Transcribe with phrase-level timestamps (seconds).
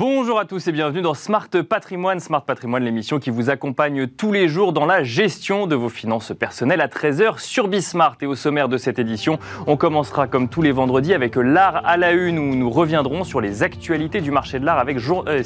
[0.00, 2.20] Bonjour à tous et bienvenue dans Smart Patrimoine.
[2.20, 6.32] Smart Patrimoine, l'émission qui vous accompagne tous les jours dans la gestion de vos finances
[6.32, 8.16] personnelles à 13h sur Bismart.
[8.22, 11.98] Et au sommaire de cette édition, on commencera comme tous les vendredis avec l'art à
[11.98, 15.42] la une où nous reviendrons sur les actualités du marché de l'art avec jour, euh,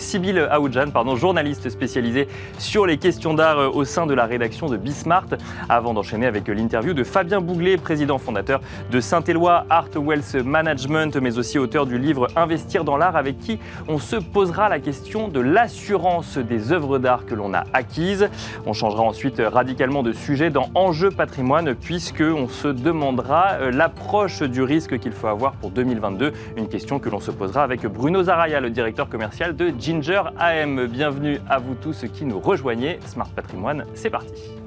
[0.48, 4.76] Aoudjan, pardon, journaliste spécialisée sur les questions d'art euh, au sein de la rédaction de
[4.76, 5.26] Bismart.
[5.68, 8.60] Avant d'enchaîner avec l'interview de Fabien Bouglet, président fondateur
[8.92, 13.58] de Saint-Éloi Art Wealth Management, mais aussi auteur du livre Investir dans l'art avec qui
[13.88, 18.28] on se posera la question de l'assurance des œuvres d'art que l'on a acquises.
[18.66, 24.42] On changera ensuite radicalement de sujet dans Enjeu patrimoine puisque on se demandera euh, l'approche
[24.42, 26.34] du risque qu'il faut avoir pour 2022.
[26.58, 30.88] Une question que l'on se posera avec Bruno Zaraya, le directeur commercial de Ginger AM.
[30.88, 32.98] Bienvenue à vous tous qui nous rejoignez.
[33.06, 34.63] Smart Patrimoine, c'est parti.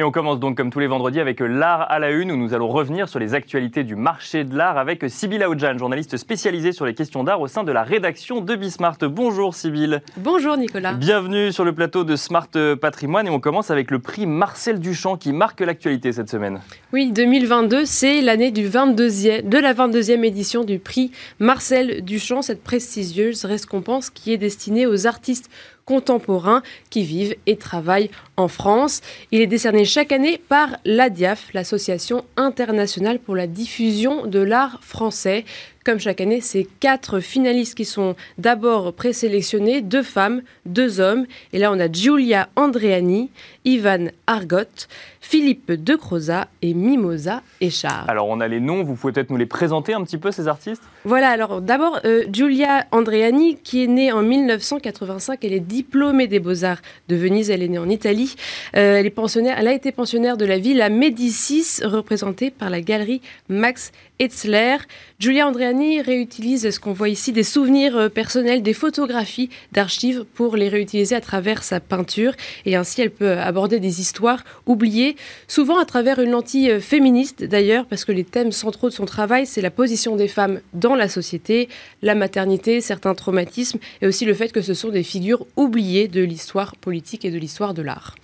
[0.00, 2.54] Et on commence donc comme tous les vendredis avec l'art à la une où nous
[2.54, 6.86] allons revenir sur les actualités du marché de l'art avec Sybille Aoudjan, journaliste spécialisée sur
[6.86, 8.96] les questions d'art au sein de la rédaction de Bismart.
[9.02, 10.00] Bonjour Sybille.
[10.16, 10.94] Bonjour Nicolas.
[10.94, 12.48] Bienvenue sur le plateau de Smart
[12.80, 16.62] Patrimoine et on commence avec le prix Marcel Duchamp qui marque l'actualité cette semaine.
[16.94, 22.64] Oui, 2022, c'est l'année du 22e, de la 22e édition du prix Marcel Duchamp, cette
[22.64, 25.50] prestigieuse récompense qui est destinée aux artistes
[25.90, 29.00] contemporains qui vivent et travaillent en France.
[29.32, 35.44] Il est décerné chaque année par l'ADIAF, l'Association internationale pour la diffusion de l'art français.
[35.82, 41.24] Comme chaque année, c'est quatre finalistes qui sont d'abord présélectionnés, deux femmes, deux hommes.
[41.54, 43.30] Et là, on a Giulia Andreani,
[43.64, 44.88] Ivan Argot,
[45.22, 48.04] Philippe De Croza et Mimosa Echard.
[48.08, 50.48] Alors, on a les noms, vous pouvez peut-être nous les présenter un petit peu, ces
[50.48, 50.82] artistes?
[51.04, 56.40] Voilà, alors d'abord, euh, Giulia Andreani, qui est née en 1985, elle est diplômée des
[56.40, 58.34] Beaux-Arts de Venise, elle est née en Italie.
[58.76, 62.82] Euh, elle, est pensionnaire, elle a été pensionnaire de la Villa Médicis, représentée par la
[62.82, 64.76] galerie Max Etzler.
[65.18, 70.56] Giulia Andreani réutilise ce qu'on voit ici, des souvenirs euh, personnels, des photographies d'archives pour
[70.56, 72.32] les réutiliser à travers sa peinture.
[72.66, 75.16] Et ainsi, elle peut aborder des histoires oubliées,
[75.48, 79.06] souvent à travers une lentille euh, féministe d'ailleurs, parce que les thèmes centraux de son
[79.06, 81.68] travail, c'est la position des femmes dans la société,
[82.02, 86.22] la maternité, certains traumatismes, et aussi le fait que ce sont des figures oubliées de
[86.22, 88.14] l'histoire politique et de l'histoire de l'art.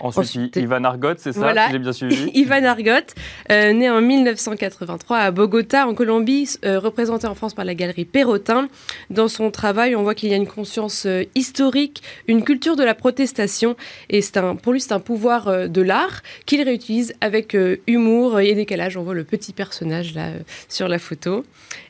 [0.00, 2.30] Ensuite, Ivan Argot, c'est ça J'ai bien suivi.
[2.34, 3.14] Ivan Argot,
[3.50, 8.04] euh, né en 1983 à Bogota, en Colombie, euh, représenté en France par la galerie
[8.04, 8.68] Perrotin.
[9.10, 12.84] Dans son travail, on voit qu'il y a une conscience euh, historique, une culture de
[12.84, 13.76] la protestation,
[14.10, 18.96] et un, pour lui, c'est un pouvoir de l'art qu'il réutilise avec humour et décalage.
[18.96, 20.30] On voit le petit personnage là
[20.68, 21.44] sur la photo.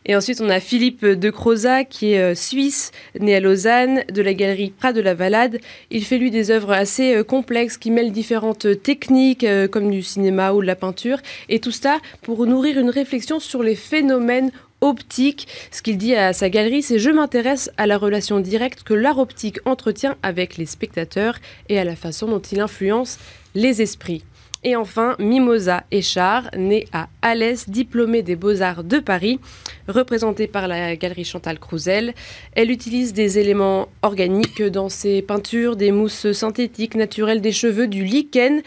[0.04, 4.34] Et ensuite, on a Philippe de Croza, qui est suisse, né à Lausanne, de la
[4.34, 5.58] galerie Prat de la Valade.
[5.90, 10.52] Il fait lui des œuvres assez complexes qui mêle différentes techniques euh, comme du cinéma
[10.52, 11.18] ou de la peinture,
[11.48, 14.50] et tout ça pour nourrir une réflexion sur les phénomènes
[14.82, 15.48] optiques.
[15.70, 19.18] Ce qu'il dit à sa galerie, c'est Je m'intéresse à la relation directe que l'art
[19.18, 21.38] optique entretient avec les spectateurs
[21.70, 23.18] et à la façon dont il influence
[23.54, 24.22] les esprits.
[24.64, 29.38] Et enfin, Mimosa Echard, née à Alès, diplômée des Beaux-Arts de Paris,
[29.86, 32.14] représentée par la galerie Chantal Crouzel.
[32.52, 38.04] Elle utilise des éléments organiques dans ses peintures, des mousses synthétiques naturelles, des cheveux, du
[38.04, 38.62] lichen,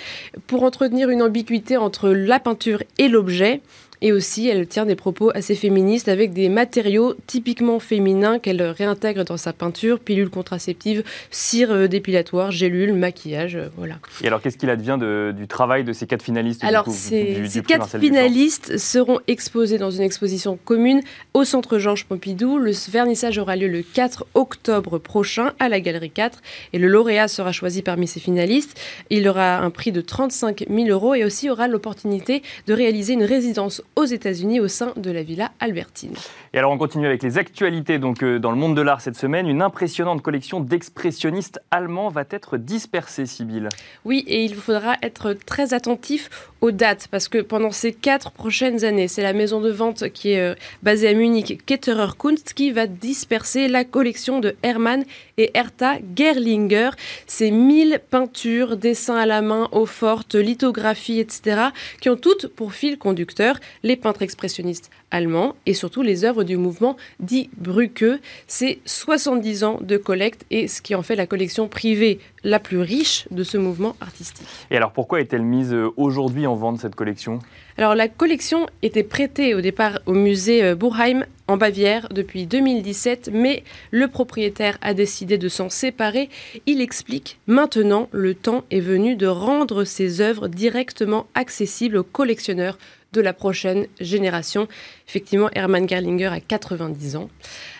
[0.47, 3.61] pour entretenir une ambiguïté entre la peinture et l'objet.
[4.01, 9.25] Et aussi, elle tient des propos assez féministes avec des matériaux typiquement féminins qu'elle réintègre
[9.25, 13.95] dans sa peinture, pilules contraceptives, cire euh, dépilatoire, gélules, maquillage, euh, voilà.
[14.23, 14.97] Et alors, qu'est-ce qu'il advient
[15.35, 20.57] du travail de ces quatre finalistes Alors, ces, quatre finalistes seront exposés dans une exposition
[20.63, 21.01] commune
[21.33, 22.57] au Centre Georges Pompidou.
[22.57, 26.41] Le vernissage aura lieu le 4 octobre prochain à la Galerie 4
[26.73, 28.79] et le lauréat sera choisi parmi ces finalistes.
[29.09, 33.23] Il aura un prix de 35 000 euros et aussi aura l'opportunité de réaliser une
[33.23, 36.15] résidence aux États-Unis au sein de la Villa Albertine.
[36.53, 39.15] Et alors on continue avec les actualités donc euh, dans le monde de l'art cette
[39.15, 39.47] semaine.
[39.47, 43.69] Une impressionnante collection d'expressionnistes allemands va être dispersée, Sibylle.
[44.05, 46.29] Oui, et il faudra être très attentif
[46.61, 50.31] aux dates parce que pendant ces quatre prochaines années, c'est la maison de vente qui
[50.31, 55.03] est euh, basée à Munich, Ketterer Kunst, qui va disperser la collection de Hermann
[55.37, 56.91] et Hertha Gerlinger.
[57.27, 61.67] Ces 1000 peintures, dessins à la main, eau forte, lithographies, etc.,
[62.01, 66.57] qui ont toutes pour fil conducteur les peintres expressionnistes allemands et surtout les œuvres du
[66.57, 68.19] mouvement dit Brücke.
[68.47, 72.79] C'est 70 ans de collecte et ce qui en fait la collection privée la plus
[72.79, 74.47] riche de ce mouvement artistique.
[74.71, 77.39] Et alors pourquoi est-elle mise euh, aujourd'hui en vente cette collection?
[77.77, 83.31] Alors la collection était prêtée au départ au musée euh, Burheim en Bavière depuis 2017,
[83.33, 86.29] mais le propriétaire a décidé de s'en séparer.
[86.67, 92.77] Il explique maintenant le temps est venu de rendre ces œuvres directement accessibles aux collectionneurs
[93.13, 94.67] de la prochaine génération.
[95.07, 97.29] Effectivement, Hermann Gerlinger a 90 ans.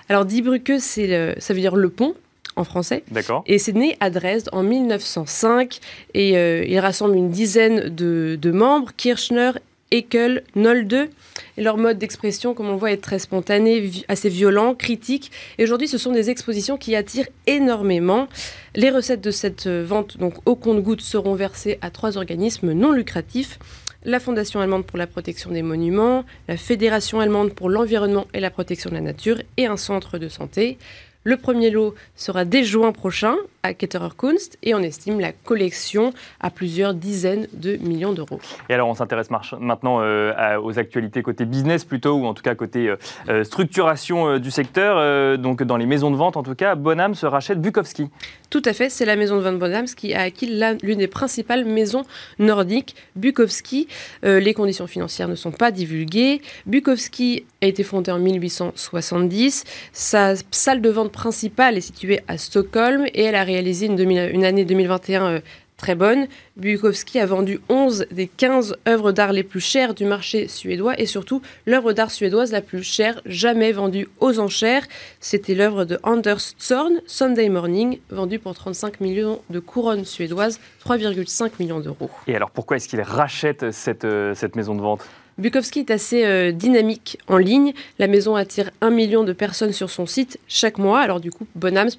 [0.08, 2.16] Alors, Die Brücke, ça veut dire le pont
[2.56, 3.04] en français.
[3.12, 3.44] D'accord.
[3.48, 5.80] Et c'est né à Dresde en 1905
[6.14, 9.52] et euh, il rassemble une dizaine de, de membres, Kirchner,
[9.92, 11.10] Ekel, Nolde.
[11.58, 15.32] Et leur mode d'expression, comme on voit, est très spontané, assez violent, critique.
[15.58, 18.28] Et aujourd'hui, ce sont des expositions qui attirent énormément.
[18.76, 23.58] Les recettes de cette vente, donc au compte-gouttes, seront versées à trois organismes non lucratifs
[24.04, 28.50] la Fondation allemande pour la protection des monuments, la Fédération allemande pour l'environnement et la
[28.50, 30.78] protection de la nature et un centre de santé.
[31.24, 36.14] Le premier lot sera dès juin prochain à Ketterer Kunst et on estime la collection
[36.40, 38.40] à plusieurs dizaines de millions d'euros.
[38.70, 39.30] Et alors on s'intéresse
[39.60, 42.96] maintenant euh, aux actualités côté business plutôt, ou en tout cas côté euh,
[43.28, 45.38] euh, structuration du secteur.
[45.38, 48.10] donc dans les maisons de vente en tout cas, Bonham se rachète Bukowski.
[48.50, 50.48] Tout à fait, c'est la maison de vente Bonham qui a acquis
[50.82, 52.04] l'une des principales maisons
[52.40, 53.88] nordiques, Bukowski.
[54.24, 56.42] les conditions financières ne sont pas divulguées.
[56.66, 59.66] Bukowski a été fondé en 1870.
[59.92, 64.64] Sa salle de vente principale est située à Stockholm et elle a réalisé une, année
[64.64, 65.40] 2021 euh,
[65.78, 66.28] très bonne.
[66.58, 71.08] Bukowski a vendu 11 des 15 œuvres d'art les plus chères du marché suédois et
[71.08, 74.86] surtout l'œuvre d'art suédoise la plus chère jamais vendue aux enchères.
[75.20, 81.52] C'était l'œuvre de Anders Zorn, Sunday Morning, vendue pour 35 millions de couronnes suédoises, 3,5
[81.60, 82.12] millions d'euros.
[82.28, 85.08] Et alors pourquoi est-ce qu'il rachète cette, euh, cette maison de vente?
[85.40, 87.74] Bukowski est assez euh, dynamique en ligne.
[87.98, 91.00] La maison attire un million de personnes sur son site chaque mois.
[91.00, 91.90] Alors du coup, Bonhams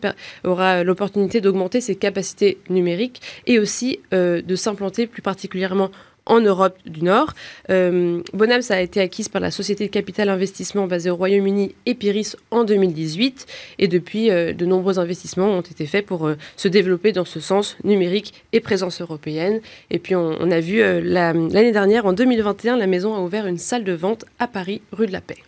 [0.45, 5.91] aura l'opportunité d'augmenter ses capacités numériques et aussi euh, de s'implanter plus particulièrement
[6.31, 7.35] en Europe du Nord.
[7.71, 12.37] Euh, Bonhams a été acquise par la société de capital investissement basée au Royaume-Uni Epiris
[12.53, 13.47] en 2018
[13.79, 17.41] et depuis euh, de nombreux investissements ont été faits pour euh, se développer dans ce
[17.41, 19.61] sens numérique et présence européenne.
[19.91, 23.85] Et puis on, a vu l'année dernière, en 2021, la maison a ouvert une salle
[23.85, 25.39] de vente à Paris, rue de la Paix.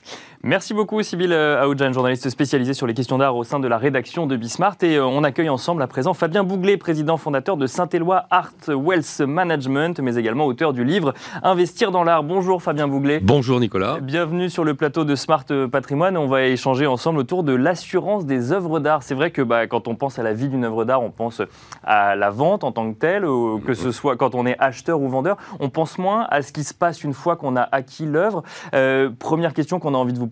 [0.44, 4.26] Merci beaucoup, Sybille Aoudjan, journaliste spécialisée sur les questions d'art au sein de la rédaction
[4.26, 4.74] de Bismart.
[4.82, 9.20] Et euh, on accueille ensemble à présent Fabien Bouglet, président fondateur de Saint-Éloi Art Wealth
[9.20, 12.24] Management, mais également auteur du livre Investir dans l'art.
[12.24, 13.20] Bonjour Fabien Bouglet.
[13.22, 14.00] Bonjour Nicolas.
[14.00, 16.16] Bienvenue sur le plateau de Smart Patrimoine.
[16.16, 19.04] On va échanger ensemble autour de l'assurance des œuvres d'art.
[19.04, 21.40] C'est vrai que bah, quand on pense à la vie d'une œuvre d'art, on pense
[21.84, 23.22] à la vente en tant que telle,
[23.64, 25.36] que ce soit quand on est acheteur ou vendeur.
[25.60, 28.42] On pense moins à ce qui se passe une fois qu'on a acquis l'œuvre.
[28.74, 30.31] Euh, première question qu'on a envie de vous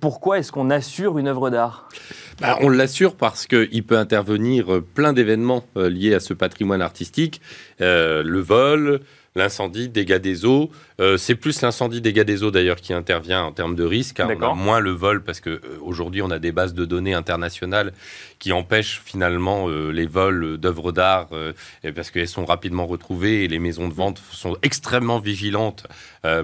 [0.00, 1.88] pourquoi est-ce qu'on assure une œuvre d'art?
[2.40, 6.80] Bah, On l'assure parce qu'il peut intervenir euh, plein d'événements euh, liés à ce patrimoine
[6.80, 7.40] artistique,
[7.80, 9.00] euh, le vol,
[9.36, 10.70] l'incendie, dégâts des eaux.
[11.00, 14.20] Euh, c'est plus l'incendie, dégâts des eaux d'ailleurs qui intervient en termes de risque.
[14.20, 14.28] Hein.
[14.38, 17.14] On a moins le vol parce que euh, aujourd'hui on a des bases de données
[17.14, 17.92] internationales
[18.38, 21.28] qui empêchent finalement euh, les vols d'œuvres d'art
[21.94, 25.86] parce qu'elles sont rapidement retrouvées et les maisons de vente sont extrêmement vigilantes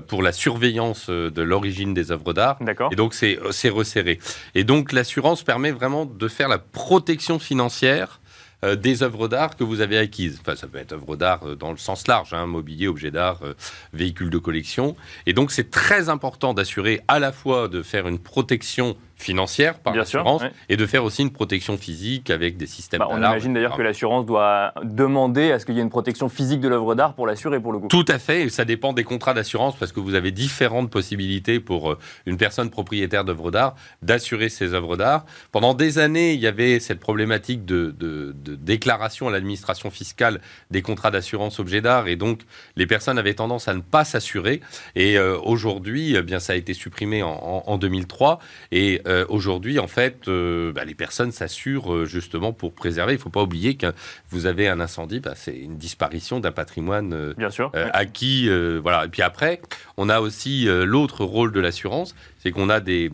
[0.06, 2.58] pour la surveillance de l'origine des œuvres d'art.
[2.90, 4.18] Et donc c'est resserré.
[4.54, 8.20] Et donc l'assurance permet vraiment de faire la protection financière
[8.64, 10.38] euh, des œuvres d'art que vous avez acquises.
[10.40, 13.40] Enfin, ça peut être œuvres d'art euh, dans le sens large, hein, mobilier, objet d'art,
[13.42, 13.54] euh,
[13.92, 14.96] véhicules de collection.
[15.26, 19.94] Et donc, c'est très important d'assurer à la fois de faire une protection financière par
[19.94, 23.76] l'assurance et de faire aussi une protection physique avec des systèmes bah, On imagine d'ailleurs
[23.76, 27.14] que l'assurance doit demander à ce qu'il y ait une protection physique de l'œuvre d'art
[27.14, 27.88] pour l'assurer pour le coup.
[27.88, 31.60] Tout à fait, et ça dépend des contrats d'assurance parce que vous avez différentes possibilités
[31.60, 35.24] pour euh, une personne propriétaire d'œuvres d'art d'assurer ses œuvres d'art.
[35.50, 37.94] Pendant des années, il y avait cette problématique de,
[38.36, 42.40] déclaration à l'administration fiscale des contrats d'assurance objets d'art et donc
[42.76, 44.60] les personnes avaient tendance à ne pas s'assurer
[44.94, 48.38] et euh, aujourd'hui, eh bien ça a été supprimé en, en 2003
[48.72, 53.12] et euh, aujourd'hui, en fait, euh, bah, les personnes s'assurent euh, justement pour préserver.
[53.12, 53.86] Il ne faut pas oublier que
[54.30, 58.48] vous avez un incendie, bah, c'est une disparition d'un patrimoine Bien sûr, acquis.
[58.82, 59.04] voilà.
[59.04, 59.60] Et puis après,
[59.96, 62.14] on a aussi l'autre rôle de l'assurance,
[62.46, 63.10] c'est qu'on a des,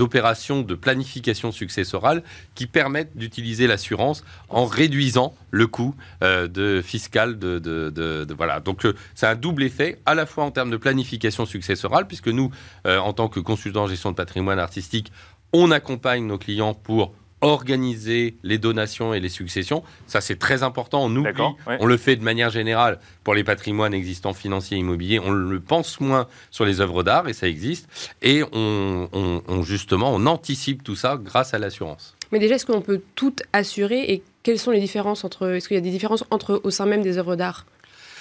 [0.00, 2.24] opérations de planification successorale
[2.56, 8.58] qui permettent d'utiliser l'assurance en réduisant le coût de fiscal de, de, voilà.
[8.58, 12.50] Donc c'est un double effet, à la fois en termes de planification successorale, puisque nous,
[12.84, 15.12] en tant que consultants en gestion de patrimoine artistique,
[15.52, 17.14] on accompagne nos clients pour
[17.44, 19.84] organiser les donations et les successions.
[20.06, 21.04] Ça, c'est très important.
[21.04, 21.32] On oublie,
[21.66, 25.20] on le fait de manière générale pour les patrimoines existants financiers et immobiliers.
[25.20, 27.88] On le pense moins sur les œuvres d'art, et ça existe.
[28.22, 32.16] Et on, justement, on anticipe tout ça grâce à l'assurance.
[32.32, 35.50] Mais déjà, est-ce qu'on peut tout assurer et quelles sont les différences entre...
[35.50, 37.66] Est-ce qu'il y a des différences entre, au sein même des œuvres d'art?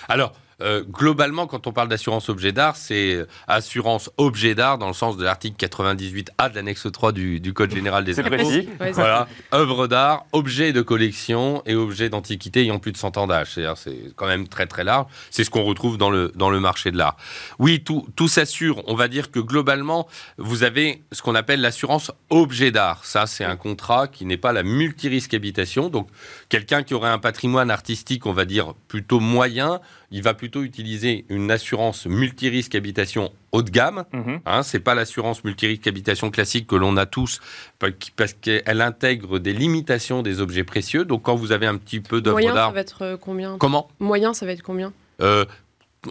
[0.08, 4.94] Alors, euh, globalement, quand on parle d'assurance objet d'art, c'est assurance objet d'art dans le
[4.94, 8.50] sens de l'article 98A de l'annexe 3 du, Code général des impôts.
[8.94, 13.60] voilà, œuvre d'art, objet de collection et objet d'antiquité ayant plus de 100 ans d'âge.
[13.76, 15.08] C'est quand même très très large.
[15.30, 17.18] C'est ce qu'on retrouve dans le, dans le marché de l'art.
[17.60, 18.82] Oui, tout, tout s'assure.
[18.88, 23.06] On va dire que globalement, vous avez ce qu'on appelle l'assurance objet d'art.
[23.06, 25.90] Ça, c'est un contrat qui n'est pas la multirisque habitation.
[25.90, 26.08] Donc,
[26.50, 29.80] quelqu'un qui aurait un patrimoine artistique, on va dire, plutôt moyen,
[30.14, 34.06] il va plutôt utiliser une assurance multirisque habitation haut de gamme.
[34.14, 34.42] Mhm.
[34.46, 37.42] Hein, c'est pas l'assurance multirisque habitation classique que l'on a tous
[38.16, 41.04] parce qu'elle intègre des limitations des objets précieux.
[41.04, 43.58] Donc quand vous avez un petit peu d'œuvre d'art, moyen ça va être euh, combien?
[43.58, 43.90] Comment?
[44.00, 44.94] Moyen ça va être combien?
[45.20, 45.46] Euh,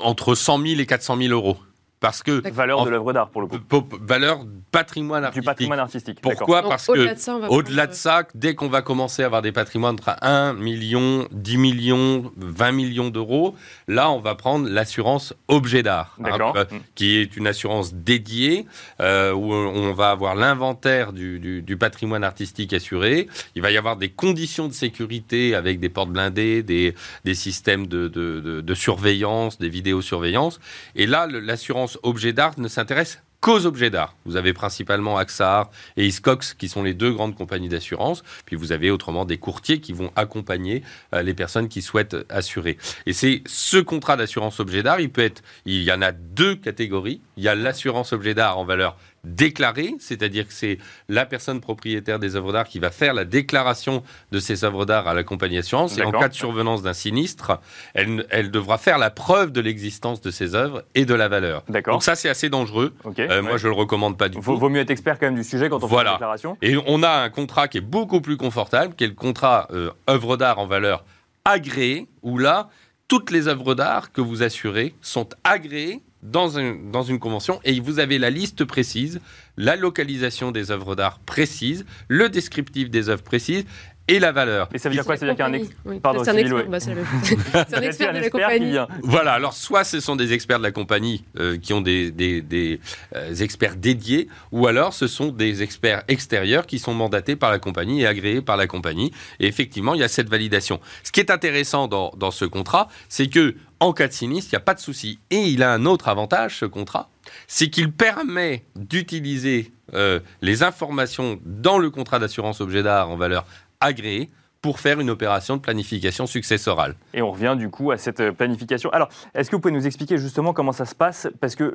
[0.02, 1.58] Entre 100 000 et 400 000 euros.
[2.02, 3.58] Parce que valeur de l'œuvre d'art pour le coup.
[4.00, 5.42] Valeur patrimoine artistique.
[5.42, 6.18] Du patrimoine artistique.
[6.20, 10.16] Pourquoi Parce que au-delà de, ça, dès qu'on va commencer à avoir des patrimoines entre
[10.20, 13.54] 1 million, 10 millions, 20 millions d'euros,
[13.86, 16.64] là on va prendre l'assurance objet d'art, hein, euh,
[16.96, 18.66] qui est une assurance dédiée
[19.00, 23.28] euh, où on va avoir l'inventaire du, patrimoine artistique assuré.
[23.54, 26.94] Il va y avoir des conditions de sécurité avec des portes blindées, des,
[27.24, 30.58] des systèmes de, de surveillance, des vidéosurveillance.
[30.96, 34.14] Et là, l'assurance objet d'art ne s'intéresse qu'aux objets d'art.
[34.24, 38.22] Vous avez principalement AXAR et Iscox qui sont les deux grandes compagnies d'assurance.
[38.46, 40.82] Puis vous avez autrement des courtiers qui vont accompagner
[41.12, 42.78] euh, les personnes qui souhaitent assurer.
[43.04, 46.54] Et c'est ce contrat d'assurance objet d'art, il peut être, il y en a deux
[46.54, 47.20] catégories.
[47.36, 52.18] Il y a l'assurance objet d'art en valeur déclarée, c'est-à-dire que c'est la personne propriétaire
[52.18, 54.02] des œuvres d'art qui va faire la déclaration
[54.32, 55.96] de ces œuvres d'art à la compagnie d'assurance.
[55.96, 57.60] Et en cas de survenance d'un sinistre,
[57.94, 61.62] elle, elle, devra faire la preuve de l'existence de ces œuvres et de la valeur.
[61.86, 62.94] Donc ça, c'est assez dangereux.
[63.18, 64.42] Euh, moi, je le recommande pas du tout.
[64.42, 66.56] Vaut mieux être expert quand même du sujet quand on fait la déclaration.
[66.60, 69.90] Et on a un contrat qui est beaucoup plus confortable, qui est le contrat euh,
[70.10, 71.04] œuvre d'art en valeur
[71.44, 72.70] agréée, où là,
[73.08, 76.48] toutes les œuvres d'art que vous assurez sont agréées dans,
[76.90, 79.20] dans une convention et vous avez la liste précise,
[79.56, 83.64] la localisation des œuvres d'art précise, le descriptif des œuvres précises
[84.08, 84.68] et la valeur.
[84.72, 85.16] Mais ça veut dire quoi?
[85.16, 86.00] Ça veut dire qu'il y a un, ex...
[86.02, 88.76] Pardon, c'est un, expert, bah, c'est un expert de la compagnie.
[89.02, 92.42] Voilà, alors soit ce sont des experts de la compagnie euh, qui ont des, des,
[92.42, 92.80] des
[93.14, 97.58] euh, experts dédiés, ou alors ce sont des experts extérieurs qui sont mandatés par la
[97.58, 99.12] compagnie et agréés par la compagnie.
[99.40, 100.80] Et effectivement, il y a cette validation.
[101.04, 104.56] Ce qui est intéressant dans, dans ce contrat, c'est que en cas de sinistre, il
[104.56, 105.18] n'y a pas de souci.
[105.30, 107.08] Et il a un autre avantage, ce contrat,
[107.48, 113.44] c'est qu'il permet d'utiliser euh, les informations dans le contrat d'assurance objet d'art en valeur
[113.80, 116.94] agréée pour faire une opération de planification successorale.
[117.12, 118.88] Et on revient du coup à cette euh, planification.
[118.90, 121.26] Alors, est-ce que vous pouvez nous expliquer justement comment ça se passe?
[121.40, 121.74] Parce que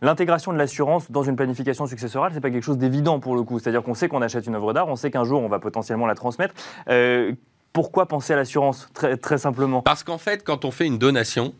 [0.00, 3.58] l'intégration de l'assurance dans une planification successorale, c'est pas quelque chose d'évident pour le coup.
[3.58, 6.06] C'est-à-dire qu'on sait qu'on achète une œuvre d'art, on sait qu'un jour on va potentiellement
[6.06, 6.54] la transmettre.
[6.88, 7.32] Euh,
[7.74, 9.82] pourquoi penser à l'assurance très, très simplement?
[9.82, 11.54] Parce qu'en fait, quand on fait une donation,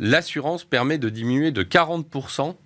[0.00, 2.56] l'assurance permet de diminuer de 40%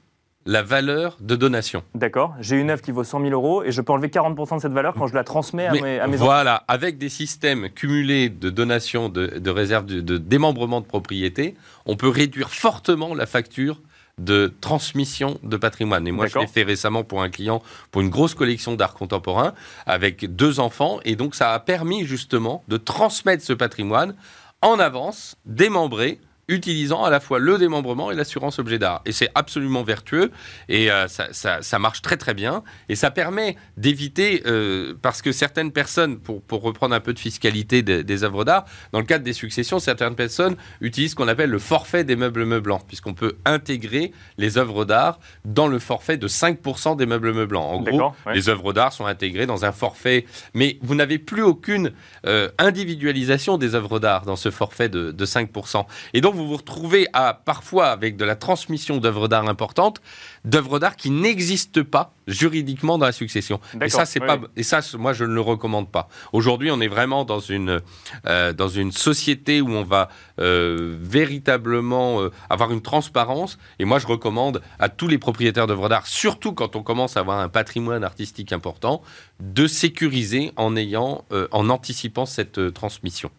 [0.47, 1.83] la valeur de donation.
[1.95, 2.35] D'accord.
[2.40, 4.73] J'ai une œuvre qui vaut 100 000 euros et je peux enlever 40% de cette
[4.73, 8.49] valeur quand je la transmets à mes, à mes Voilà, avec des systèmes cumulés de
[8.49, 11.54] donation, de, de réserve, de, démembrement de propriété,
[11.85, 13.83] on peut réduire fortement la facture
[14.19, 16.07] de transmission de patrimoine.
[16.07, 19.55] Et moi, je l'ai fait récemment pour un client, pour une grosse collection d'art contemporain,
[19.87, 21.01] avec deux enfants.
[21.05, 24.15] Et donc, ça a permis justement de transmettre ce patrimoine
[24.61, 29.02] en avance, démembré, utilisant à la fois le démembrement et l'assurance objet d'art.
[29.05, 30.31] Et c'est absolument vertueux
[30.69, 32.62] et euh, ça, marche très très bien.
[32.88, 37.19] Et ça permet d'éviter, euh, parce que certaines personnes, pour, pour, reprendre un peu de
[37.19, 41.50] fiscalité des, œuvres d'art, dans le cadre des successions, certaines personnes utilisent ce qu'on appelle
[41.50, 46.26] le forfait des meubles meublants, puisqu'on peut intégrer les œuvres d'art dans le forfait de
[46.26, 47.71] 5% des meubles meublants.
[47.71, 50.25] En gros, les œuvres d'art sont intégrées dans un forfait,
[50.55, 51.93] mais vous n'avez plus aucune
[52.26, 55.85] euh, individualisation des œuvres d'art dans ce forfait de, de 5%.
[56.14, 60.00] Et donc, vous vous retrouvez à, parfois avec de la transmission d'œuvres d'art importantes,
[60.45, 63.61] d'œuvres d'art qui n'existent pas juridiquement dans la succession.
[63.80, 66.09] Et ça, c'est pas, et ça, moi, je ne le recommande pas.
[66.33, 67.80] Aujourd'hui, on est vraiment dans une,
[68.26, 73.59] euh, dans une société où on va euh, véritablement euh, avoir une transparence.
[73.78, 77.21] Et moi, je recommande à tous les propriétaires d'œuvres d'art, surtout quand on commence à
[77.21, 79.02] avoir un patrimoine artistique important,
[79.40, 83.30] de sécuriser en ayant, en anticipant cette transmission.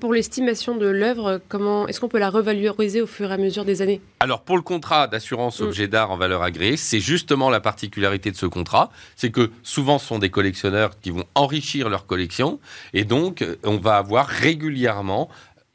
[0.00, 3.64] Pour l'estimation de l'œuvre, comment est-ce qu'on peut la revaloriser au fur et à mesure
[3.64, 4.02] des années?
[4.20, 5.64] Alors pour le contrat d'assurance mm.
[5.64, 9.98] objet d'art en valeur agréée, c'est justement la particularité de ce contrat, c'est que souvent
[9.98, 12.60] ce sont des collectionneurs qui vont enrichir leur collection
[12.92, 15.30] et donc on va avoir régulièrement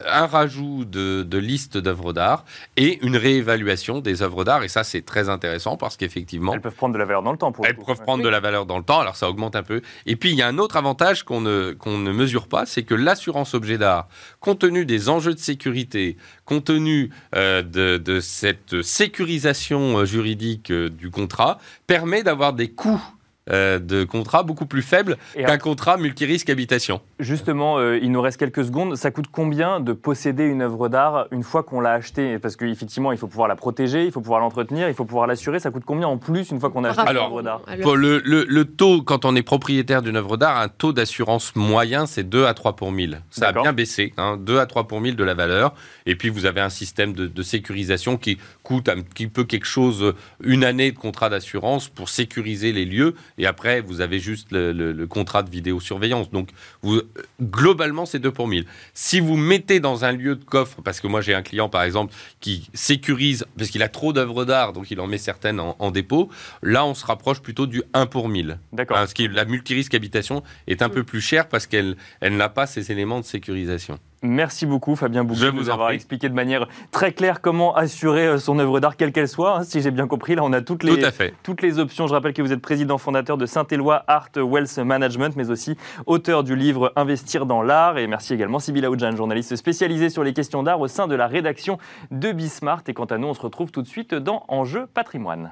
[0.05, 2.43] un rajout de, de liste d'œuvres d'art
[2.75, 4.63] et une réévaluation des œuvres d'art.
[4.63, 7.37] Et ça, c'est très intéressant parce qu'effectivement, Elles peuvent prendre de la valeur dans le
[7.37, 7.51] temps.
[7.51, 7.85] Pour le elles coup.
[7.85, 8.25] peuvent prendre Oui.
[8.25, 9.81] de la valeur dans le temps, alors ça augmente un peu.
[10.05, 12.83] Et puis il y a un autre avantage qu'on ne, qu'on ne mesure pas, c'est
[12.83, 14.07] que l'assurance objet d'art,
[14.39, 20.71] compte tenu des enjeux de sécurité, compte tenu euh, de, de cette sécurisation euh, juridique
[20.71, 23.01] euh, du contrat, permet d'avoir des coûts
[23.49, 27.01] euh, de contrat beaucoup plus faibles Et qu'un contrat multirisque habitation.
[27.19, 28.95] Justement, euh, il nous reste quelques secondes.
[28.95, 32.39] Ça coûte combien de posséder une œuvre d'art une fois qu'on l'a achetée?
[32.39, 35.59] Parce qu'effectivement, il faut pouvoir la protéger, il faut pouvoir l'entretenir, il faut pouvoir l'assurer.
[35.59, 37.61] Ça coûte combien en plus une fois qu'on a acheté une œuvre d'art?
[37.95, 42.05] le, le- le taux, quand on est propriétaire d'une œuvre d'art, un taux d'assurance moyen,
[42.05, 43.21] c'est 2 à 3 pour 1000.
[43.29, 45.73] Ça a bien baissé, hein, 2 à 3 pour 1000 de la valeur.
[46.05, 49.65] Et puis, vous avez un système de, de sécurisation qui coûte un petit peu quelque
[49.65, 53.15] chose, une année de contrat d'assurance pour sécuriser les lieux.
[53.37, 56.29] Et après, vous avez juste le, le- le contrat de vidéosurveillance.
[56.31, 56.49] Donc,
[56.81, 57.01] vous,
[57.41, 58.65] globalement, c'est 2 pour 1000.
[58.93, 61.83] Si vous mettez dans un lieu de coffre, parce que moi, j'ai un client, par
[61.83, 65.75] exemple, qui sécurise, parce qu'il a trop d'œuvres d'art, donc il en met certaines en,
[65.79, 66.29] en dépôt,
[66.61, 68.59] là, on se rapproche plutôt du 1 pour 1000.
[68.71, 68.97] D'accord.
[68.97, 72.67] Parce que la multirisque habitation est un peu plus chère parce qu'elle elle n'a pas
[72.67, 73.99] ces éléments de sécurisation.
[74.23, 75.95] Merci beaucoup, Fabien Bouguer, Je de vous nous avoir prie.
[75.95, 79.57] expliqué de manière très claire comment assurer euh, son œuvre d'art, quelle qu'elle soit.
[79.57, 79.63] hein.
[79.63, 81.11] si j'ai bien compris, là, on a toutes les, Tout
[81.43, 82.07] toutes les options.
[82.07, 85.75] Je rappelle que vous êtes président fondateur de Saint-Éloi Art Wealth Management, mais aussi
[86.05, 87.97] auteur du livre Investir dans l'art.
[87.97, 91.27] Et merci également Sybilla Oudjan, journaliste spécialisée sur les questions d'art au sein de la
[91.27, 91.77] rédaction
[92.09, 92.83] de Bismart.
[92.87, 95.51] Et quant à nous, on se retrouve tout de suite dans Enjeu patrimoine.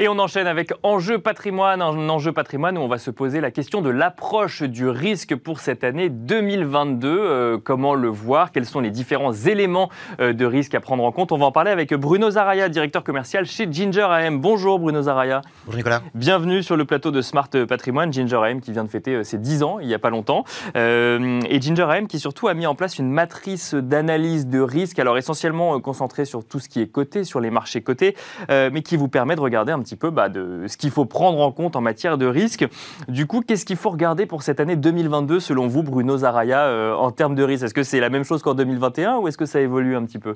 [0.00, 3.50] Et on enchaîne avec Enjeu patrimoine, un enjeu patrimoine où on va se poser la
[3.50, 7.08] question de l'approche du risque pour cette année 2022.
[7.08, 8.52] Euh, comment le voir?
[8.52, 9.90] Quels sont les différents éléments
[10.20, 11.32] euh, de risque à prendre en compte?
[11.32, 14.40] On va en parler avec Bruno Zaraya, directeur commercial chez Ginger AM.
[14.40, 15.40] Bonjour Bruno Zaraya.
[15.66, 16.02] Bonjour Nicolas.
[16.14, 19.38] Bienvenue sur le plateau de Smart Patrimoine, Ginger AM qui vient de fêter euh, ses
[19.38, 20.44] 10 ans il n'y a pas longtemps.
[20.76, 24.98] Euh, et Ginger AM qui surtout a mis en place une matrice d'analyse de risque,
[24.98, 28.16] alors essentiellement euh, concentrée sur tout ce qui est coté, sur les marchés cotés,
[28.50, 31.04] euh, mais qui vous permet de regarder un petit peu bah, de ce qu'il faut
[31.04, 32.66] prendre en compte en matière de risque.
[33.08, 36.94] Du coup, qu'est-ce qu'il faut regarder pour cette année 2022 selon vous, Bruno Zaraya, euh,
[36.94, 37.64] en termes de risque?
[37.64, 40.18] Est-ce que c'est la même chose qu'en 2021 ou est-ce que ça évolue un petit
[40.18, 40.34] peu?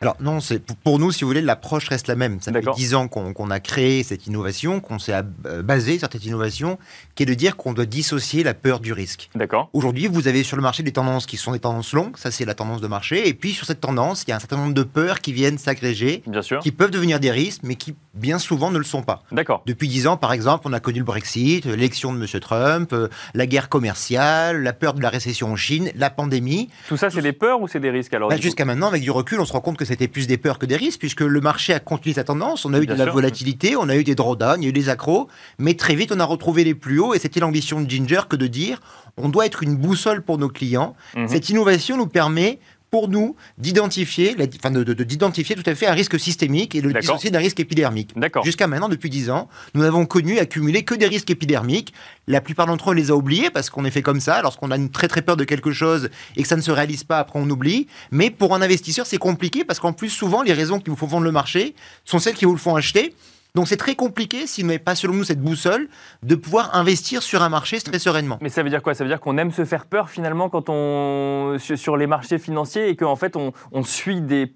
[0.00, 2.40] Alors non, c'est pour- nous, si vous voulez, l'approche reste la même.
[2.40, 2.60] Ça fait.
[2.74, 5.14] 10 ans qu'on a créé cette innovation, qu'on s'est
[5.46, 6.78] euh, basé sur cette innovation,
[7.14, 9.30] qui est de dire qu'on doit dissocier la peur du risque.
[9.34, 12.30] D'accord Aujourd'hui, vous avez sur le marché des tendances qui sont des tendances longues, ça
[12.30, 14.56] c'est la tendance de marché, et puis sur cette tendance, il y a un certain
[14.56, 16.22] nombre de peurs qui viennent s'agréger,
[16.62, 19.22] qui peuvent devenir des risques, mais qui bien souvent ne le sont pas.
[19.32, 19.62] D'accord.
[19.66, 22.40] Depuis 10 ans, par exemple, on a connu le Brexit, l'élection de M.
[22.40, 26.68] Trump, euh, la guerre commerciale, la peur de la récession en Chine, la pandémie.
[26.88, 29.10] Tout ça, c'est des peurs ou c'est des risques alors Bah, Jusqu'à maintenant, avec du
[29.10, 31.40] recul, on se rend compte que c'était plus des peurs que des risques, puisque le
[31.40, 32.64] marché a continué sa tendance.
[32.64, 34.70] On a eu Bien de la volatilité, on a eu des drawdowns, il y a
[34.70, 37.14] eu des accros, mais très vite, on a retrouvé les plus hauts.
[37.14, 38.80] Et c'était l'ambition de Ginger que de dire
[39.16, 40.96] on doit être une boussole pour nos clients.
[41.16, 41.28] Mhm.
[41.28, 42.58] Cette innovation nous permet
[42.94, 46.80] pour nous d'identifier, enfin de, de- de- d'identifier tout à fait un risque systémique et
[46.80, 48.12] de le dissocier d'un risque épidermique.
[48.14, 48.44] D'accord.
[48.44, 51.92] Jusqu'à maintenant, depuis 10 ans, nous n'avons connu, accumulé que des risques épidermiques.
[52.28, 54.42] La plupart d'entre eux, on les a oubliés parce qu'on est fait comme ça.
[54.42, 57.02] Lorsqu'on a une très très peur de quelque chose et que ça ne se réalise
[57.02, 57.88] pas, après on oublie.
[58.12, 61.08] Mais pour un investisseur, c'est compliqué parce qu'en plus, souvent, les raisons qui vous font
[61.08, 63.12] vendre le marché sont celles qui vous le font acheter.
[63.54, 65.88] Donc c'est très compliqué, si n'avez pas selon nous cette boussole,
[66.24, 68.36] de pouvoir investir sur un marché très sereinement.
[68.40, 68.94] Mais ça veut dire quoi?
[68.94, 72.88] Ça veut dire qu'on aime se faire peur finalement quand on sur, les marchés financiers
[72.88, 74.52] et qu'en fait on suit des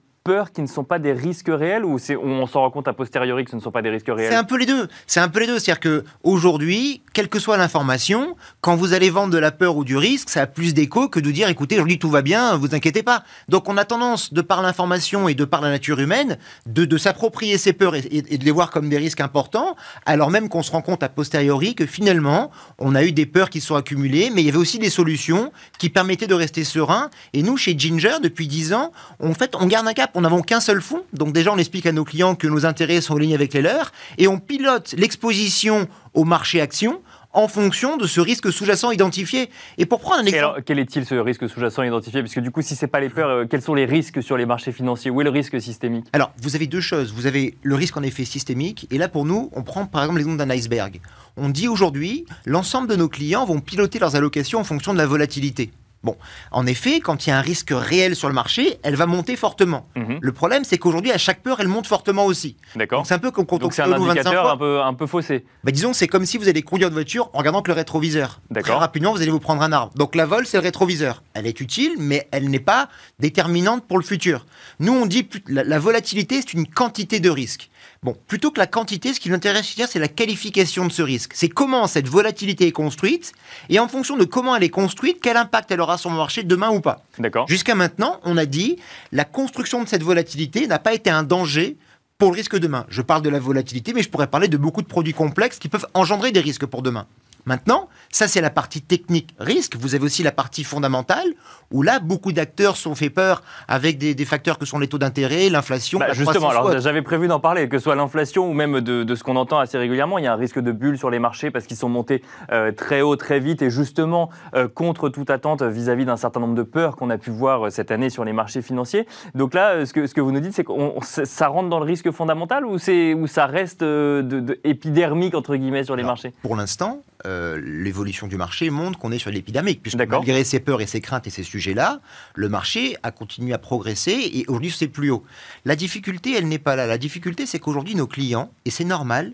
[0.53, 3.45] qui ne sont pas des risques réels ou c'est on s'en rend compte a posteriori
[3.45, 4.89] que ce ne sont pas des risques C'est réels un peu les deux.
[5.07, 5.59] C'est un peu les deux.
[5.59, 9.85] C'est-à-dire que aujourd'hui, quelle que soit l'information, quand vous allez vendre de la peur ou
[9.85, 12.75] du risque, ça a plus d'écho que de dire écoutez, aujourd'hui tout va bien, vous
[12.75, 13.25] inquiétez pas.
[13.49, 16.99] Donc on a tendance, de par l'information et de par la nature humaine, de, de
[16.99, 20.71] s'approprier ces peurs et, de les voir comme des risques importants, alors même qu'on se
[20.71, 24.43] rend compte a posteriori que finalement, on a eu des peurs qui sont accumulées, mais
[24.43, 27.11] il y avait aussi des solutions qui permettaient de rester serein.
[27.33, 30.11] Et nous, chez Ginger, depuis 10 ans, en fait, on garde un cap.
[30.19, 31.05] On n'avons qu'un seul fonds.
[31.13, 33.63] Donc déjà, on explique à nos clients que nos intérêts sont en ligne avec les
[33.63, 33.93] leurs.
[34.19, 37.03] Et on pilote l'exposition au marché action
[37.33, 39.49] en fonction de ce risque sous-jacent identifié.
[39.77, 40.45] Et pour prendre un Et exemple...
[40.45, 42.21] alors, quel est-il ce risque sous-jacent identifié?
[42.23, 44.45] Puisque du coup, si c'est pas les peurs, euh, quels sont les risques sur les
[44.45, 45.09] marchés financiers?
[45.09, 46.07] Où est le risque systémique?
[46.13, 47.13] Alors, vous avez deux choses.
[47.13, 50.19] Vous avez le risque en effet systémique, et là pour nous, on prend par exemple
[50.19, 51.01] l'exemple d'un iceberg.
[51.37, 55.07] On dit aujourd'hui, l'ensemble de nos clients vont piloter leurs allocations en fonction de la
[55.07, 55.71] volatilité.
[56.05, 56.17] Bon,
[56.53, 59.35] en effet, quand il y a un risque réel sur le marché, elle va monter
[59.35, 59.89] fortement.
[59.97, 60.19] Mhm.
[60.21, 62.57] Le problème, c'est qu'aujourd'hui, à chaque peur, elle monte fortement aussi.
[62.77, 63.01] D'accord.
[63.01, 64.53] Donc c'est un peu comme quand on c'est un 25 indicateur fois.
[64.53, 65.45] un peu, un peu faussé.
[65.65, 68.41] Bah, disons, c'est comme si vous allez conduire une voiture en regardant que le rétroviseur.
[68.51, 68.77] D'accord.
[68.77, 69.93] Très rapidement, vous allez vous prendre un arbre.
[69.97, 71.23] Donc la vol, c'est le rétroviseur.
[71.35, 74.47] Elle est utile, mais elle n'est pas déterminante pour le futur.
[74.79, 77.71] Nous, on dit la, la volatilité, c'est une quantité de risque.
[78.05, 81.33] Bon, plutôt que la quantité, ce qui nous intéresse, c'est la qualification de ce risque.
[81.35, 83.33] C'est comment cette volatilité est construite,
[83.69, 86.45] et en fonction de comment elle est construite, quel impact elle aura sur le marché
[86.45, 87.03] demain ou pas.
[87.19, 87.49] D'accord.
[87.49, 88.77] Jusqu'à maintenant, on a dit,
[89.11, 91.77] la construction de cette volatilité n'a pas été un danger
[92.19, 92.87] pour le risque demain.
[92.89, 95.69] Je parle de la volatilité, mais je pourrais parler de beaucoup de produits complexes qui
[95.69, 97.07] peuvent engendrer des risques pour demain.
[97.49, 99.77] Maintenant, ça c'est la partie technique risque.
[99.77, 101.29] Vous avez aussi la partie fondamentale
[101.71, 105.49] où là beaucoup d'acteurs sont fait peur avec des, facteurs que sont les taux d'intérêt,
[105.49, 105.99] l'inflation.
[105.99, 109.23] Bah, justement, alors j'avais prévu d'en parler, que ce soit l'inflation ou même de, ce
[109.23, 110.19] qu'on entend assez régulièrement.
[110.19, 112.71] Il y a un risque de bulle sur les marchés parce qu'ils sont montés euh,
[112.71, 116.63] très haut, très vite et justement euh, contre toute attente vis-à-vis d'un certain nombre de
[116.63, 119.07] peurs qu'on a pu voir euh, cette année sur les marchés financiers.
[119.35, 121.87] Donc là, ce que, ce que vous nous dites, c'est que ça rentre dans le
[121.87, 126.35] risque fondamental ou, ou ça reste de, épidermique entre guillemets sur les marchés?
[126.43, 130.81] Pour l'instant, euh, l'évolution du marché montre qu'on est sur l'épidémique, puisque malgré ces peurs
[130.81, 132.01] et ces craintes et ces sujets-là,
[132.35, 135.25] le marché a continué à progresser et aujourd'hui c'est plus haut.
[135.65, 136.87] La difficulté, elle n'est pas là.
[136.87, 139.33] La difficulté, c'est qu'aujourd'hui nos clients, et c'est normal,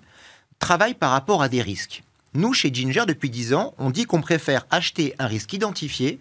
[0.58, 2.02] travaillent par rapport à des risques.
[2.32, 6.18] Nous, chez Ginger, depuis 10 ans, on dit qu'on préfère acheter un risque identifié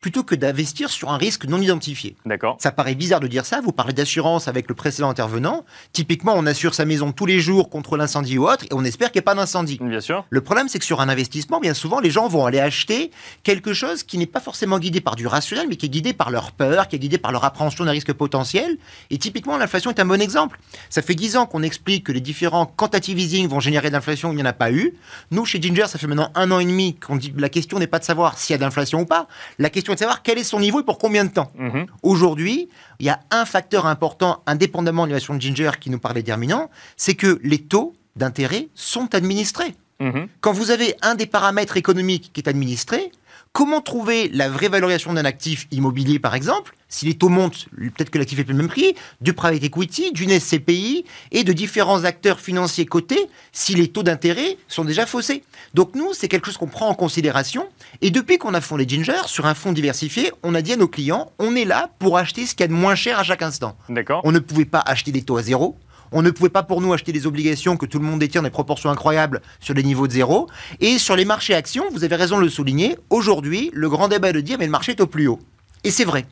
[0.00, 2.16] plutôt que d'investir sur un risque non identifié.
[2.26, 2.56] D'accord.
[2.60, 3.60] Ça paraît bizarre de dire ça.
[3.60, 5.64] Vous parlez d'assurance avec le précédent intervenant.
[5.92, 9.10] Typiquement, on assure sa maison tous les jours contre l'incendie ou autre et on espère
[9.10, 9.78] qu'il n'y ait pas d'incendie.
[9.80, 10.24] Bien sûr.
[10.30, 13.10] Le problème, c'est que sur un investissement, bien souvent, les gens vont aller acheter
[13.42, 16.30] quelque chose qui n'est pas forcément guidé par du rationnel, mais qui est guidé par
[16.30, 18.76] leur peur, qui est guidé par leur appréhension d'un risque potentiel.
[19.10, 20.58] Et typiquement, l'inflation est un bon exemple.
[20.90, 24.32] Ça fait 10 ans qu'on explique que les différents quantitative easing vont générer de l'inflation,
[24.32, 24.94] il n'y en a pas eu.
[25.30, 27.86] Nous, chez Ginger, ça fait maintenant un an et demi qu'on dit la question n'est
[27.86, 29.26] pas de savoir s'il y a d'inflation ou pas.
[29.58, 31.50] La question de savoir quel est son niveau et pour combien de temps.
[31.56, 31.86] Mhm.
[32.02, 32.68] Aujourd'hui,
[32.98, 36.70] il y a un facteur important, indépendamment de l'innovation de Ginger, qui nous paraît déterminant,
[36.96, 39.74] c'est que les taux d'intérêt sont administrés.
[40.00, 40.28] Mhm.
[40.40, 43.10] Quand vous avez un des paramètres économiques qui est administré,
[43.56, 48.10] Comment trouver la vraie valorisation d'un actif immobilier, par exemple Si les taux montent, peut-être
[48.10, 52.04] que l'actif est plus le même prix, du private equity, d'une SCPI et de différents
[52.04, 55.42] acteurs financiers cotés, si les taux d'intérêt sont déjà faussés.
[55.72, 57.66] Donc nous, c'est quelque chose qu'on prend en considération.
[58.02, 60.88] Et depuis qu'on a fondé Ginger, sur un fonds diversifié, on a dit à nos
[60.88, 63.40] clients, on est là pour acheter ce qu'il y a de moins cher à chaque
[63.40, 63.74] instant.
[63.88, 64.20] D'accord.
[64.24, 65.78] On ne pouvait pas acheter des taux à zéro.
[66.12, 68.50] On ne pouvait pas pour nous acheter des obligations que tout le monde détient des
[68.50, 70.48] proportions incroyables sur des niveaux de zéro.
[70.80, 74.30] Et sur les marchés actions, vous avez raison de le souligner, aujourd'hui, le grand débat
[74.30, 75.38] est de dire mais le marché est au plus haut.
[75.84, 76.26] Et c'est vrai.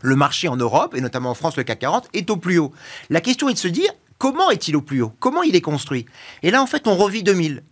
[0.00, 2.72] Le marché en Europe, et notamment en France, le CAC 40, est au plus haut.
[3.08, 5.12] La question est de se dire comment est-il au plus haut?
[5.18, 6.06] Comment il est construit?
[6.42, 7.62] Et là, en fait, on revit 2000.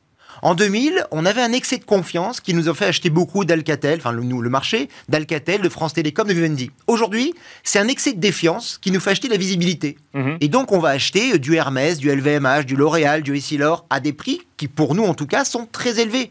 [0.45, 4.01] En 2000, on avait un excès de confiance qui nous a fait acheter beaucoup d'Alcatel,
[4.01, 6.73] enfin le, le marché d'Alcatel, de France Télécom, de Vivendi.
[6.89, 9.99] Aujourd'hui, c'est un excès de défiance qui nous fait acheter de la visibilité.
[10.15, 10.39] Mhm.
[10.41, 14.13] Et donc, on va acheter du Hermès, du LVMH, du L'Oréal, du Essilor à des
[14.13, 16.31] prix qui, pour nous en tout cas, sont très élevés.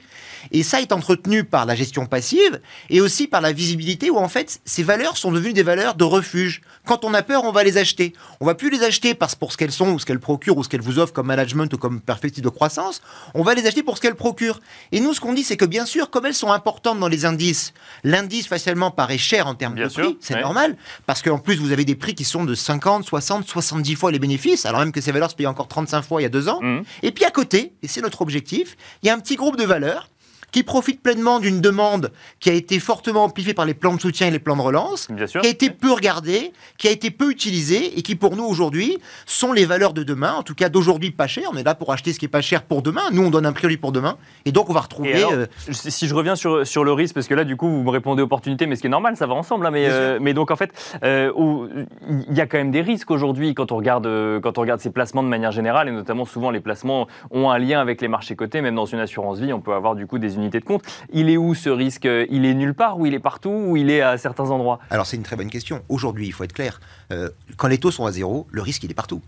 [0.51, 4.27] Et ça est entretenu par la gestion passive et aussi par la visibilité où en
[4.27, 6.61] fait ces valeurs sont devenues des valeurs de refuge.
[6.85, 8.13] Quand on a peur, on va les acheter.
[8.39, 10.63] On va plus les acheter parce pour ce qu'elles sont ou ce qu'elles procurent ou
[10.63, 13.01] ce qu'elles vous offrent comme management ou comme perspective de croissance.
[13.35, 14.59] On va les acheter pour qu'elles procurent.
[14.91, 17.25] Et nous, ce qu'on dit, c'est que bien sûr, comme elles sont importantes dans les
[17.25, 20.17] indices, l'indice facialement paraît cher en termes de prix.
[20.19, 23.95] C'est normal parce qu'en plus vous avez des prix qui sont de 50, 60, 70
[23.95, 26.27] fois les bénéfices, alors même que ces valeurs se payaient encore 35 fois il y
[26.27, 26.59] a deux ans.
[26.61, 26.81] Mmh.
[27.03, 29.63] Et puis à côté, et c'est notre objectif, il y a un petit groupe de
[29.63, 30.10] valeurs
[30.51, 34.27] qui profite pleinement d'une demande qui a été fortement amplifiée par les plans de soutien
[34.27, 37.97] et les plans de relance, qui a été peu regardée, qui a été peu utilisée
[37.97, 41.27] et qui pour nous aujourd'hui sont les valeurs de demain, en tout cas d'aujourd'hui pas
[41.27, 41.45] cher.
[41.53, 43.03] On est là pour acheter ce qui est pas cher pour demain.
[43.11, 45.23] Nous, on donne un prix pour demain et donc on va retrouver.
[45.23, 47.89] Euh, si je reviens sur, sur le risque, parce que là, du coup, vous me
[47.89, 49.65] répondez opportunité, mais ce qui est normal, ça va ensemble.
[49.65, 50.71] Hein, mais, euh, mais donc en fait,
[51.03, 51.31] euh,
[52.29, 54.07] il y a quand même des risques aujourd'hui quand on regarde
[54.41, 57.57] quand on regarde ces placements de manière générale et notamment souvent les placements ont un
[57.59, 58.61] lien avec les marchés cotés.
[58.61, 60.83] Même dans une assurance vie, on peut avoir du coup des de compte.
[61.13, 62.07] Il est où ce risque?
[62.29, 64.79] Il est nulle part ou il est partout ou il est à certains endroits?
[64.89, 65.81] Alors c'est une très bonne question.
[65.89, 66.79] Aujourd'hui, il faut être clair,
[67.11, 69.21] euh, quand les taux sont à zéro, le risque il est partout.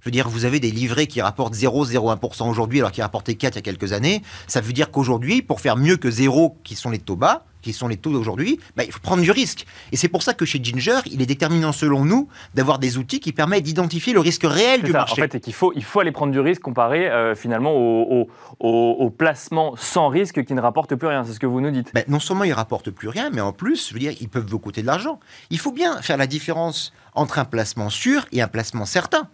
[0.00, 3.54] Je veux dire, vous avez des livrets qui rapportent 0,01% aujourd'hui alors qu'ils rapportaient 4
[3.54, 4.22] il y a quelques années.
[4.46, 7.72] Ça veut dire qu'aujourd'hui, pour faire mieux que zéro, qui sont les taux bas, qui
[7.72, 9.66] sont les taux d'aujourd'hui, bah, il faut prendre du risque.
[9.92, 13.20] Et c'est pour ça que chez Ginger, il est déterminant selon nous d'avoir des outils
[13.20, 15.22] qui permettent d'identifier le risque réel du marché.
[15.22, 18.28] En fait, qu'il faut, il faut aller prendre du risque comparé euh, finalement au,
[18.60, 21.24] au, placement sans risque qui ne rapporte plus rien.
[21.24, 21.92] C'est ce que vous nous dites.
[21.94, 24.28] Ben, non seulement ils ne rapportent plus rien, mais en plus, je veux dire, ils
[24.28, 25.18] peuvent vous coûter de l'argent.
[25.50, 29.28] Il faut bien faire la différence entre un placement sûr et un placement certain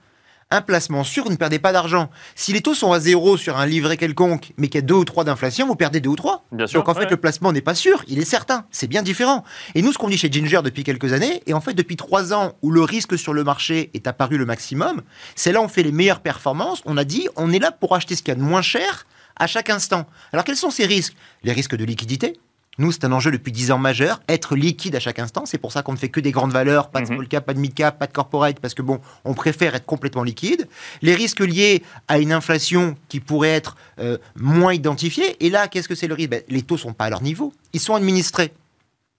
[0.55, 2.11] un placement sûr, vous ne perdez pas d'argent.
[2.35, 4.95] Si les taux sont à zéro sur un livret quelconque, mais qu'il y a deux
[4.95, 6.45] ou trois d'inflation, vous perdez deux ou trois.
[6.53, 8.67] Donc en fait, le placement n'est pas sûr, il est certain.
[8.71, 9.45] C'est bien différent.
[9.75, 12.33] Et nous, ce qu'on dit chez Ginger depuis quelques années, et en fait depuis trois
[12.33, 15.03] ans où le risque sur le marché est apparu le maximum,
[15.35, 16.83] c'est là où on fait les meilleures performances.
[16.87, 19.07] On a dit, on est là pour acheter ce qu'il y a de moins cher
[19.37, 20.07] à chaque instant.
[20.33, 21.15] Alors quels sont ces risques?
[21.43, 22.35] Les risques de liquidité
[22.79, 25.47] Nous, c'est un enjeu depuis 10 ans majeur, être liquide à chaque instant.
[25.47, 27.15] C'est pour ça qu'on ne fait que des grandes valeurs, pas de Mhm.
[27.15, 29.87] small cap, pas de mid cap, pas de corporate, parce que bon, on préfère être
[29.87, 30.67] complètement liquide.
[31.03, 35.37] Les risques liés à une inflation qui pourrait être euh, moins identifiée.
[35.45, 36.31] Et là, qu'est-ce que c'est le risque?
[36.31, 37.53] Ben, Les taux sont pas à leur niveau.
[37.73, 38.53] Ils sont administrés.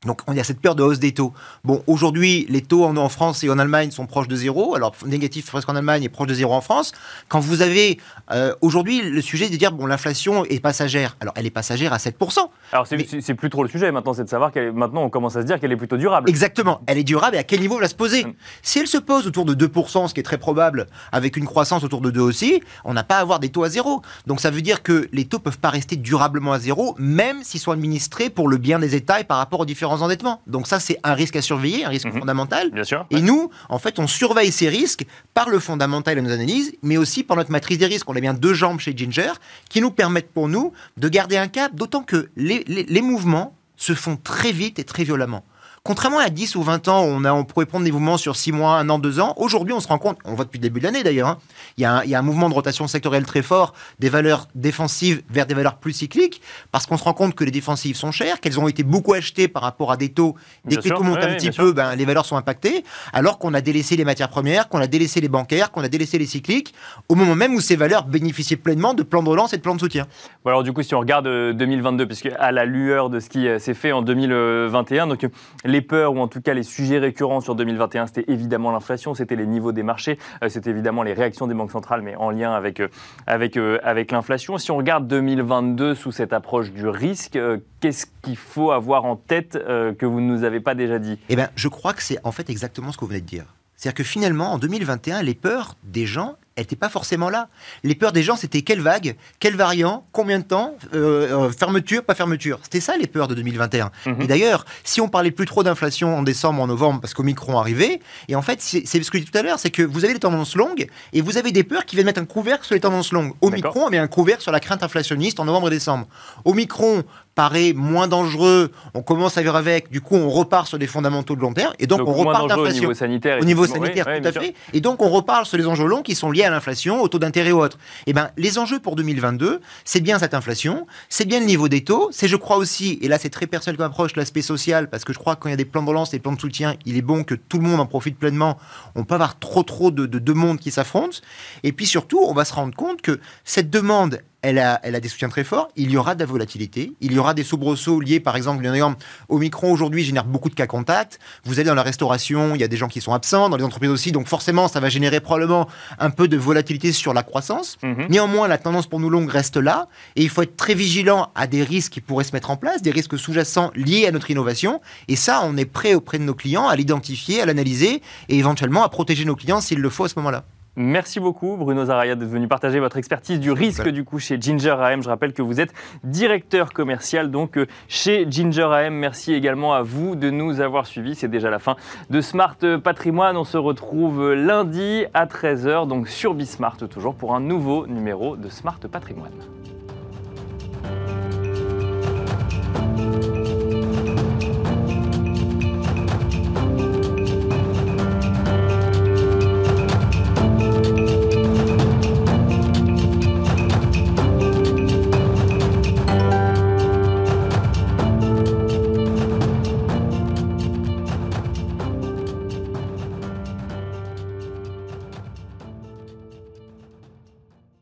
[0.03, 1.33] Donc, on y a cette peur de hausse des taux.
[1.63, 4.75] Bon, aujourd'hui, les taux en, en France et en Allemagne sont proches de zéro.
[4.75, 6.91] Alors, négatif presque en Allemagne et proche de zéro en France.
[7.27, 7.99] Quand vous avez
[8.31, 11.17] euh, aujourd'hui le sujet de dire, bon, l'inflation est passagère.
[11.21, 12.37] Alors, elle est passagère à 7%.
[12.71, 15.09] Alors, c'est Mais- plus trop le sujet maintenant, c'est de savoir qu'elle est- maintenant on
[15.09, 16.29] commence à se dire qu'elle est plutôt durable.
[16.29, 16.81] Exactement.
[16.85, 18.33] Elle est durable et à quel niveau elle va se poser Mm.
[18.61, 21.83] Si elle se pose autour de 2%, ce qui est très probable, avec une croissance
[21.83, 24.01] autour de 2 aussi, on n'a pas à avoir des taux à zéro.
[24.27, 27.59] Donc ça veut dire que les taux peuvent pas rester durablement à zéro, même s'ils
[27.59, 30.41] sont administrés pour le bien des États et par rapport aux différents endettements.
[30.47, 32.19] Donc ça, c'est un risque à surveiller, un risque Mhm.
[32.19, 32.71] fondamental.
[32.71, 33.05] Bien sûr.
[33.11, 36.97] Et nous, en fait, on surveille ces risques par le fondamental et nos analyses, mais
[36.97, 38.09] aussi par notre matrice des risques.
[38.09, 39.31] On a bien deux jambes chez Ginger
[39.69, 43.55] qui nous permettent pour nous de garder un cap, d'autant que les, les- les mouvements
[43.77, 45.43] se font très vite et très violemment.
[45.85, 48.51] Contrairement à 10 ou 20 ans, on, a, on pourrait prendre des mouvements sur 6
[48.51, 49.35] mois, 1 an, 2 ans.
[49.37, 51.37] Aujourd'hui, on se rend compte, on voit depuis le début de l'année d'ailleurs, hein,
[51.77, 54.09] il, y a un, il y a un mouvement de rotation sectorielle très fort des
[54.09, 57.95] valeurs défensives vers des valeurs plus cycliques, parce qu'on se rend compte que les défensives
[57.95, 60.33] sont chères, qu'elles ont été beaucoup achetées par rapport à des taux.
[60.63, 62.83] Dès Bien que les taux montent ouais, un petit peu, ben, les valeurs sont impactées,
[63.13, 66.17] alors qu'on a délaissé les matières premières, qu'on a délaissé les bancaires, qu'on a délaissé
[66.17, 66.73] les cycliques,
[67.09, 69.75] au moment même où ces valeurs bénéficiaient pleinement de plans de relance et de plans
[69.75, 70.07] de soutien.
[70.43, 73.29] Bon, alors du coup, si on regarde euh, 2022, puisque à la lueur de ce
[73.29, 75.29] qui euh, s'est fait en 2021, donc euh,
[75.75, 79.35] les peurs ou en tout cas les sujets récurrents sur 2021, c'était évidemment l'inflation, c'était
[79.35, 82.53] les niveaux des marchés, euh, c'était évidemment les réactions des banques centrales, mais en lien
[82.53, 82.87] avec euh,
[83.27, 84.57] avec euh, avec l'inflation.
[84.57, 87.37] Si on regarde 2022 sous cette approche du risque,
[87.81, 91.19] qu'est-ce qu'il faut avoir en tête que vous ne nous avez pas déjà dit?
[91.27, 93.45] Eh bien, je crois que c'est en fait exactement ce que vous venez de dire.
[93.75, 97.49] C'est-à-dire que finalement, en 2021, les peurs des gens n'étaient pas forcément là.
[97.83, 102.03] Les peurs des gens, c'était quelle vague, quel variant, combien de temps, euh, euh, fermeture,
[102.03, 102.59] pas fermeture.
[102.63, 103.91] C'était ça les peurs de 2021.
[104.05, 104.21] Mhm.
[104.21, 107.99] Et d'ailleurs, si on parlait plus trop d'inflation en décembre, en novembre, parce qu'Omicron arrivait,
[108.29, 110.13] et en fait, c'est ce que je disais tout à l'heure, c'est que vous avez
[110.13, 112.81] les tendances longues, et vous avez des peurs qui viennent mettre un couvercle sur les
[112.81, 113.33] tendances longues.
[113.41, 116.07] Omicron met un couvercle sur la crainte inflationniste en novembre et décembre.
[116.45, 117.03] Omicron
[117.35, 121.35] paraît moins dangereux, on commence à vivre avec, du coup on repart sur des fondamentaux
[121.35, 123.39] de long terme, et donc, Donc on dangereux au niveau sanitaire.
[123.41, 123.85] au niveau effectivement.
[123.87, 124.41] sanitaire, Oui, oui, tout à sûr.
[124.41, 124.55] fait.
[124.73, 127.19] Et donc, on reparle sur les enjeux longs qui sont liés à l'inflation, au taux
[127.19, 127.77] d'intérêt ou autre.
[128.07, 131.83] Eh ben, les enjeux pour 2022, c'est bien cette inflation, c'est bien le niveau des
[131.83, 135.03] taux, c'est, je crois aussi, et là, c'est très personnel comme approche, l'aspect social, parce
[135.03, 136.39] que je crois que quand il y a des plans de relance, des plans de
[136.39, 138.57] soutien, il est bon que tout le monde en profite pleinement.
[138.95, 141.17] On peut avoir trop, trop de, de deux mondes qui s'affrontent.
[141.63, 144.99] Et puis surtout, on va se rendre compte que cette demande, elle a, elle a
[144.99, 145.69] des soutiens très forts.
[145.75, 146.93] Il y aura de la volatilité.
[147.01, 150.67] Il y aura des soubresauts liés, par exemple, exemple, Omicron aujourd'hui génère beaucoup de cas
[150.67, 151.19] contacts.
[151.45, 153.63] Vous allez dans la restauration, il y a des gens qui sont absents, dans les
[153.63, 154.11] entreprises aussi.
[154.11, 157.77] Donc forcément, ça va générer probablement un peu de volatilité sur la croissance.
[157.81, 158.05] Mhm.
[158.09, 159.87] Néanmoins, la tendance pour nous longue reste là.
[160.15, 162.83] Et il faut être très vigilant à des risques qui pourraient se mettre en place,
[162.83, 164.79] des risques sous-jacents liés à notre innovation.
[165.07, 168.83] Et ça, on est prêt auprès de nos clients à l'identifier, à l'analyser et éventuellement
[168.83, 170.45] à protéger nos clients s'il le faut à ce moment-là.
[170.77, 174.75] Merci beaucoup Bruno Zaraya d'être venu partager votre expertise du risque du coup chez Ginger
[174.79, 175.01] AM.
[175.01, 178.93] Je rappelle que vous êtes directeur commercial donc euh, chez Ginger AM.
[178.93, 181.15] Merci également à vous de nous avoir suivis.
[181.15, 181.77] C'est déjà la fin
[182.09, 183.37] de Smart Patrimoine.
[183.37, 188.49] On se retrouve lundi à 13h donc sur Bismart toujours pour un nouveau numéro de
[188.49, 189.31] Smart Patrimoine.